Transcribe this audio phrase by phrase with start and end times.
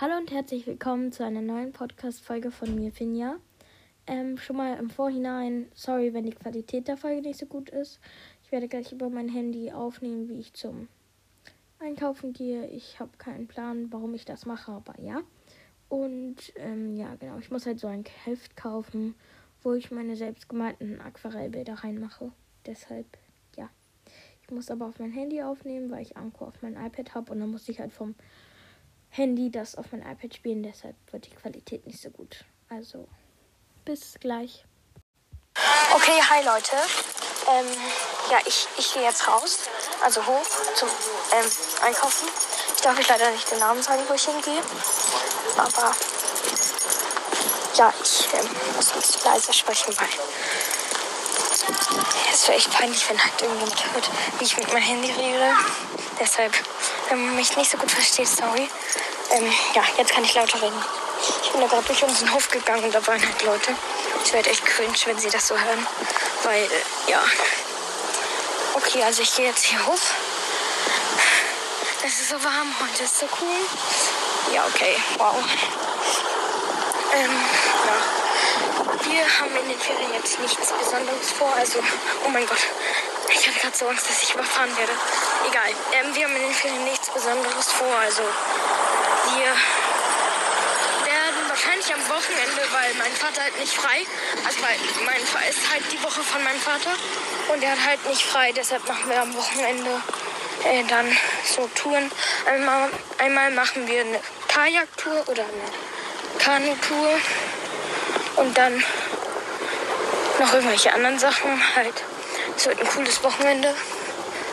[0.00, 3.36] Hallo und herzlich willkommen zu einer neuen Podcast-Folge von mir, Finja.
[4.06, 8.00] Ähm, schon mal im Vorhinein, sorry, wenn die Qualität der Folge nicht so gut ist.
[8.42, 10.88] Ich werde gleich über mein Handy aufnehmen, wie ich zum
[11.80, 12.66] Einkaufen gehe.
[12.68, 15.20] Ich habe keinen Plan, warum ich das mache, aber ja.
[15.90, 19.14] Und ähm, ja, genau, ich muss halt so ein Heft kaufen,
[19.62, 22.32] wo ich meine selbstgemalten Aquarellbilder reinmache.
[22.64, 23.18] Deshalb,
[23.54, 23.68] ja.
[24.40, 27.40] Ich muss aber auf mein Handy aufnehmen, weil ich Anko auf mein iPad habe und
[27.40, 28.14] dann muss ich halt vom
[29.10, 32.44] Handy das auf mein iPad spielen, deshalb wird die Qualität nicht so gut.
[32.68, 33.08] Also,
[33.84, 34.64] bis gleich.
[35.92, 36.76] Okay, hi Leute.
[37.50, 37.66] Ähm,
[38.30, 39.68] ja, ich, ich gehe jetzt raus,
[40.04, 40.46] also hoch
[40.76, 41.50] zum ähm,
[41.82, 42.28] Einkaufen.
[42.76, 44.62] Ich darf euch leider nicht den Namen sagen, wo ich hingehe.
[45.56, 45.94] Aber
[47.76, 50.08] ja, ich ähm, muss bisschen leiser sprechen, weil
[52.32, 55.52] es wäre echt peinlich, wenn halt irgendjemand hört, wie ich mit meinem Handy rede.
[56.18, 56.52] Deshalb,
[57.08, 58.68] wenn man mich nicht so gut versteht, sorry.
[59.30, 60.82] Ähm, ja, jetzt kann ich lauter reden.
[61.42, 63.74] Ich bin da gerade durch unseren Hof gegangen und da waren halt Leute.
[64.24, 65.86] Es wird echt cringe, wenn sie das so hören.
[66.42, 67.22] Weil, äh, ja.
[68.74, 69.98] Okay, also ich gehe jetzt hier hoch.
[72.02, 74.54] Es ist so warm heute, ist so cool.
[74.54, 75.34] Ja, okay, wow.
[77.14, 77.30] Ähm,
[77.86, 78.19] ja.
[79.02, 81.52] Wir haben in den Ferien jetzt nichts Besonderes vor.
[81.56, 81.78] Also,
[82.26, 82.58] oh mein Gott.
[83.32, 84.92] Ich hatte gerade so Angst, dass ich überfahren werde.
[85.48, 85.70] Egal.
[85.92, 87.94] Ähm, wir haben in den Ferien nichts Besonderes vor.
[87.96, 89.50] Also, wir
[91.08, 94.04] werden wahrscheinlich am Wochenende, weil mein Vater halt nicht frei.
[94.44, 94.76] Also, weil
[95.06, 96.92] mein Vater ist halt die Woche von meinem Vater.
[97.52, 98.52] Und er hat halt nicht frei.
[98.52, 100.02] Deshalb machen wir am Wochenende
[100.64, 102.10] äh, dann so Touren.
[102.46, 107.18] Einmal, einmal machen wir eine Kajaktour oder eine Kanutour.
[108.36, 108.82] Und dann
[110.38, 111.60] noch irgendwelche anderen Sachen.
[111.76, 111.94] Halt,
[112.56, 113.74] es wird ein cooles Wochenende.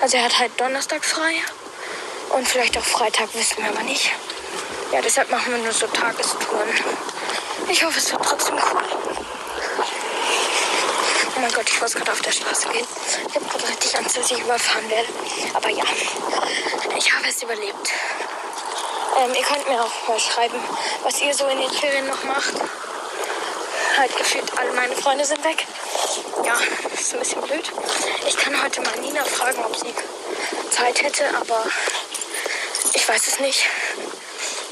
[0.00, 1.34] Also er hat halt Donnerstag frei.
[2.30, 4.10] Und vielleicht auch Freitag, wissen wir aber nicht.
[4.92, 6.68] Ja, deshalb machen wir nur so Tagestouren.
[7.68, 8.82] Ich hoffe, es wird trotzdem cool.
[11.36, 12.86] Oh mein Gott, ich muss gerade auf der Straße gehen.
[13.28, 15.08] Ich habe gerade richtig Angst, dass ich überfahren werde.
[15.54, 15.84] Aber ja,
[16.96, 17.90] ich habe es überlebt.
[19.18, 20.58] Ähm, ihr könnt mir auch mal schreiben,
[21.02, 22.54] was ihr so in den Ferien noch macht.
[23.96, 25.66] Halt gefühlt alle meine Freunde sind weg.
[26.44, 26.54] Ja,
[26.92, 27.70] ist ein bisschen blöd.
[28.26, 29.94] Ich kann heute mal Nina fragen, ob sie
[30.70, 31.64] Zeit hätte, aber
[32.92, 33.66] ich weiß es nicht.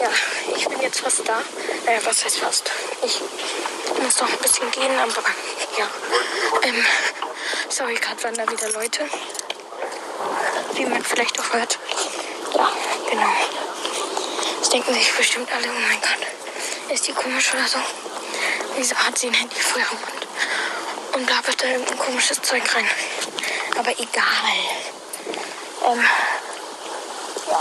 [0.00, 0.08] Ja,
[0.56, 1.42] ich bin jetzt fast da.
[1.84, 2.70] Naja, was heißt fast?
[3.02, 3.20] Ich
[4.02, 5.22] muss noch ein bisschen gehen, aber
[5.78, 5.86] ja.
[6.62, 6.84] Ähm,
[7.68, 9.02] sorry, gerade waren da wieder Leute.
[10.72, 11.78] Wie man vielleicht auch hört.
[12.54, 12.72] Ja,
[13.10, 13.32] genau.
[14.60, 17.78] Das denken sich bestimmt alle, oh mein Gott, ist die komisch oder so?
[18.80, 20.26] Wieso hat sie ein Handy vor ihrem Mund?
[21.12, 22.88] Und labert da irgendein komisches Zeug rein.
[23.76, 24.56] Aber egal.
[25.84, 26.02] Ähm,
[27.50, 27.60] ja.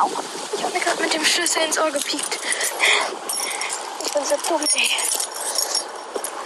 [0.00, 0.08] Au.
[0.56, 2.38] Ich habe mir gerade mit dem Schlüssel ins Ohr gepiekt.
[4.06, 4.90] Ich bin so dumm, ey.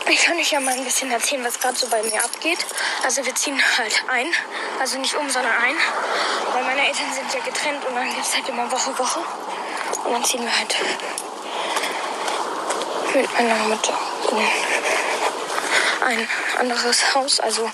[0.09, 2.65] Ich kann euch ja mal ein bisschen erzählen, was gerade so bei mir abgeht.
[3.05, 4.33] Also wir ziehen halt ein.
[4.81, 5.77] Also nicht um, sondern ein.
[6.55, 9.21] Weil meine Eltern sind ja getrennt und dann gibt es halt immer Woche, Woche.
[10.05, 10.75] Und dann ziehen wir halt
[13.15, 13.99] mit meiner Mutter
[14.31, 14.39] in
[16.07, 16.29] ein
[16.59, 17.71] anderes Haus, also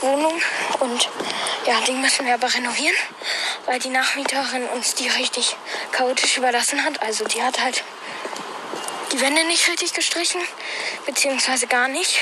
[0.00, 0.40] Wohnung.
[0.80, 1.08] Und
[1.66, 2.96] ja, die müssen wir aber renovieren,
[3.66, 5.56] weil die Nachmieterin uns die richtig
[5.92, 7.02] chaotisch überlassen hat.
[7.02, 7.82] Also die hat halt
[9.12, 10.40] die Wände nicht richtig gestrichen,
[11.06, 12.18] beziehungsweise gar nicht.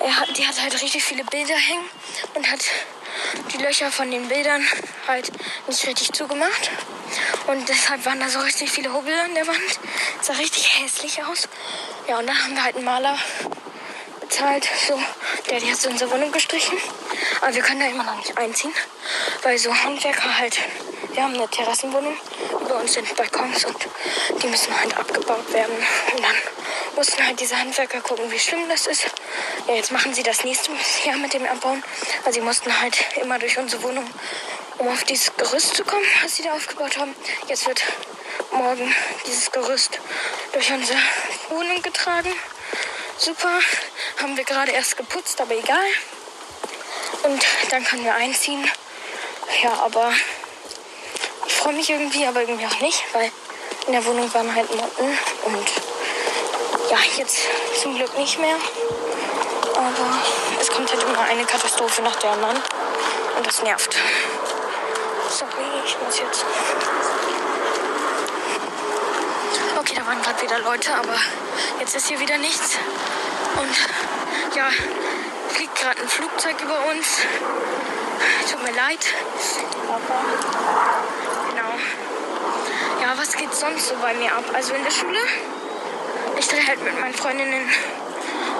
[0.00, 1.88] Er hat, die hat halt richtig viele Bilder hängen
[2.34, 2.60] und hat
[3.52, 4.66] die Löcher von den Bildern
[5.06, 5.30] halt
[5.68, 6.70] nicht richtig zugemacht.
[7.46, 9.80] Und deshalb waren da so richtig viele Hubbel an der Wand.
[10.22, 11.48] Sah richtig hässlich aus.
[12.08, 13.18] Ja, und dann haben wir halt einen Maler
[14.20, 14.68] bezahlt.
[14.88, 14.98] So,
[15.48, 16.78] der hat jetzt unsere Wohnung gestrichen.
[17.40, 18.72] Aber wir können da immer noch nicht einziehen,
[19.42, 20.58] weil so Handwerker halt,
[21.12, 22.16] wir haben eine Terrassenwohnung,
[22.60, 23.76] über uns sind Balkons und
[24.42, 25.76] die müssen halt abgebaut werden.
[26.12, 26.34] Und dann
[26.96, 29.04] mussten halt diese Handwerker gucken, wie schlimm das ist.
[29.68, 30.70] Ja, jetzt machen sie das nächste
[31.04, 31.82] Jahr mit dem Abbauen,
[32.24, 34.08] weil sie mussten halt immer durch unsere Wohnung,
[34.78, 37.14] um auf dieses Gerüst zu kommen, was sie da aufgebaut haben.
[37.48, 37.82] Jetzt wird
[38.52, 38.94] morgen
[39.26, 39.98] dieses Gerüst
[40.52, 40.98] durch unsere
[41.50, 42.32] Wohnung getragen.
[43.16, 43.60] Super,
[44.20, 45.86] haben wir gerade erst geputzt, aber egal.
[47.22, 48.68] Und dann können wir einziehen.
[49.62, 50.12] Ja, aber
[51.46, 53.30] ich freue mich irgendwie, aber irgendwie auch nicht, weil
[53.86, 55.68] in der Wohnung waren halt Motten und
[56.90, 57.38] ja, jetzt
[57.80, 58.56] zum Glück nicht mehr.
[59.74, 60.22] Aber
[60.60, 62.60] es kommt halt immer eine Katastrophe nach der anderen
[63.36, 63.96] und das nervt.
[65.36, 65.50] Sorry,
[65.84, 66.44] ich muss jetzt.
[69.76, 71.16] Okay, da waren gerade wieder Leute, aber
[71.80, 72.78] jetzt ist hier wieder nichts.
[73.56, 74.68] Und ja,
[75.48, 77.22] fliegt gerade ein Flugzeug über uns.
[78.48, 79.04] Tut mir leid.
[81.50, 81.72] Genau.
[83.02, 84.44] Ja, was geht sonst so bei mir ab?
[84.52, 85.18] Also in der Schule,
[86.38, 87.68] ich drehe halt mit meinen Freundinnen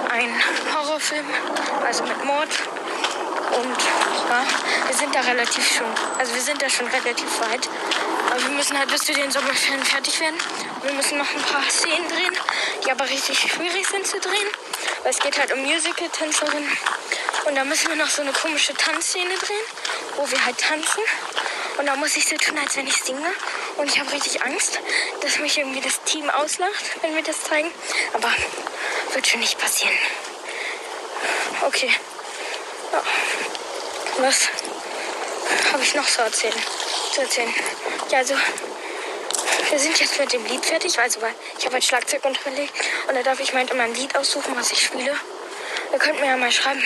[0.09, 0.41] einen
[0.75, 1.25] Horrorfilm,
[1.85, 2.49] also mit Mord.
[3.53, 3.77] Und
[4.29, 4.43] ja,
[4.87, 5.87] wir sind da relativ schon,
[6.17, 7.69] also wir sind da schon relativ weit.
[8.29, 10.35] Aber wir müssen halt bis zu den Sommerferien fertig werden.
[10.83, 12.33] Wir müssen noch ein paar Szenen drehen,
[12.83, 14.49] die aber richtig schwierig sind zu drehen.
[15.03, 16.77] Weil es geht halt um Musical-Tänzerinnen.
[17.45, 19.65] Und da müssen wir noch so eine komische Tanzszene drehen,
[20.15, 21.03] wo wir halt tanzen.
[21.77, 23.31] Und da muss ich so tun, als wenn ich singe.
[23.77, 24.79] Und ich habe richtig Angst,
[25.21, 27.71] dass mich irgendwie das Team auslacht, wenn wir das zeigen.
[28.13, 28.33] Aber
[29.13, 29.95] wird schon nicht passieren.
[31.61, 31.91] Okay.
[32.91, 33.01] Ja.
[34.17, 34.47] Was
[35.73, 36.53] habe ich noch so erzählen,
[37.13, 37.53] zu erzählen?
[38.09, 38.33] Ja, also
[39.69, 42.73] wir sind jetzt mit dem Lied fertig, also weil ich habe halt Schlagzeug unterlegt
[43.07, 45.13] und da darf ich mal immer ein Lied aussuchen, was ich spiele.
[45.91, 46.81] Ihr könnt mir ja mal schreiben,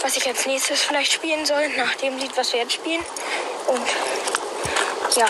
[0.00, 3.04] was ich als nächstes vielleicht spielen soll, nach dem Lied, was wir jetzt spielen.
[3.66, 3.86] Und
[5.16, 5.26] ja.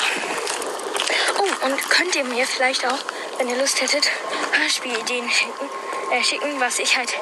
[1.38, 2.99] Oh, und könnt ihr mir vielleicht auch,
[3.38, 4.11] wenn ihr Lust hättet,
[4.53, 5.70] Hörspielideen schicken,
[6.12, 7.15] äh, schicken, was ich halt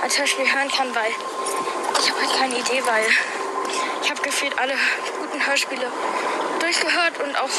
[0.00, 1.12] als Hörspiel hören kann, weil
[2.02, 3.06] ich habe halt keine Idee, weil
[4.02, 4.74] ich habe gefühlt alle
[5.20, 5.86] guten Hörspiele
[6.58, 7.50] durchgehört und auch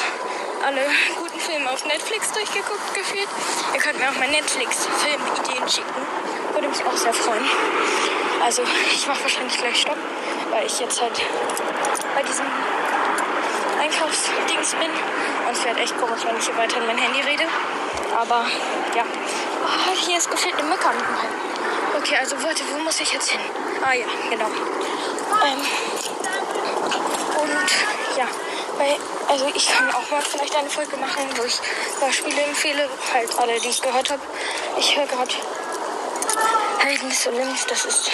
[0.65, 0.81] alle
[1.17, 3.27] guten Filme auf Netflix durchgeguckt gefühlt.
[3.73, 6.01] Ihr könnt mir auch mal Netflix-Filmideen schicken.
[6.51, 7.45] Würde mich auch sehr freuen.
[8.43, 8.63] Also
[8.93, 9.97] ich mache wahrscheinlich gleich Stopp,
[10.51, 11.21] weil ich jetzt halt
[12.13, 12.45] bei diesem
[13.79, 14.91] Einkaufsdings bin.
[15.47, 17.43] Und es wird echt komisch, wenn ich hier weiter in mein Handy rede.
[18.19, 18.45] Aber
[18.93, 19.03] ja.
[19.63, 20.89] Oh, hier ist gefühlt eine Mücke
[21.97, 23.41] Okay, also warte, wo muss ich jetzt hin?
[23.85, 24.45] Ah ja, genau.
[24.45, 25.59] Ähm,
[27.41, 28.27] und ja,
[28.77, 28.95] weil,
[29.27, 31.59] also ich kann auch mal vielleicht eine Folge machen, wo ich
[32.15, 32.87] Spiele empfehle.
[33.13, 34.21] Halt alle, die ich gehört habe.
[34.77, 35.33] Ich höre gerade
[36.79, 37.65] Helden des Olymps.
[37.67, 38.09] Das ist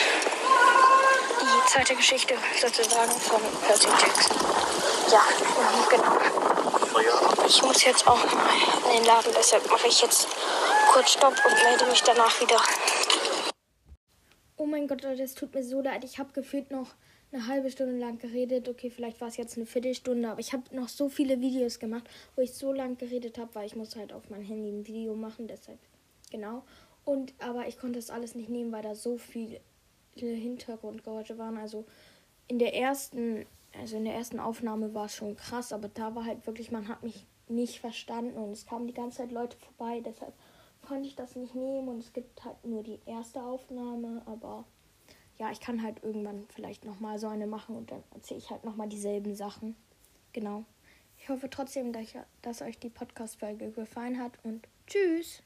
[1.41, 4.37] die zweite Geschichte sozusagen von Percy Jackson.
[5.11, 5.21] Ja,
[5.89, 6.17] genau.
[7.47, 10.27] Ich muss jetzt auch mal in den Laden, deshalb mache ich jetzt
[10.91, 12.57] kurz Stopp und melde mich danach wieder.
[14.89, 16.03] Gott, das tut mir so leid.
[16.03, 16.95] Ich habe gefühlt noch
[17.31, 18.67] eine halbe Stunde lang geredet.
[18.67, 22.09] Okay, vielleicht war es jetzt eine Viertelstunde, aber ich habe noch so viele Videos gemacht,
[22.35, 25.15] wo ich so lang geredet habe, weil ich muss halt auf mein Handy ein Video
[25.15, 25.77] machen, deshalb
[26.31, 26.63] genau.
[27.05, 29.61] Und aber ich konnte das alles nicht nehmen, weil da so viele
[30.15, 31.57] Hintergrundgeräusche waren.
[31.57, 31.85] Also
[32.47, 33.45] in der ersten,
[33.79, 36.87] also in der ersten Aufnahme war es schon krass, aber da war halt wirklich, man
[36.87, 40.33] hat mich nicht verstanden und es kamen die ganze Zeit Leute vorbei, deshalb
[40.81, 44.65] konnte ich das nicht nehmen und es gibt halt nur die erste Aufnahme, aber
[45.39, 48.65] ja, ich kann halt irgendwann vielleicht nochmal so eine machen und dann erzähle ich halt
[48.65, 49.75] nochmal dieselben Sachen.
[50.33, 50.65] Genau.
[51.17, 51.93] Ich hoffe trotzdem,
[52.41, 55.41] dass, euch die Podcast-Folge gefallen hat und tschüss!